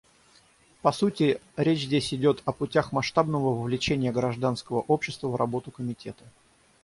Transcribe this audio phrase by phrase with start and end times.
[0.81, 6.25] По сути, речь здесь идет о путях масштабного вовлечения гражданского общества в работу Комитета.